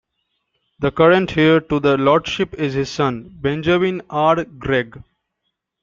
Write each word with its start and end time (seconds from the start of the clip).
The 0.79 0.89
current 0.91 1.37
heir 1.37 1.59
to 1.59 1.79
the 1.79 1.95
Lordship 1.95 2.55
is 2.55 2.73
his 2.73 2.89
son, 2.89 3.29
Benjamin 3.39 4.01
R. 4.09 4.45
Gregg. 4.45 4.99